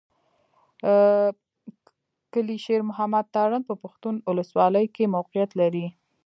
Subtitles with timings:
[2.33, 5.85] کلي شېر محمد تارڼ په پښتون اولسوالۍ کښې موقعيت لري.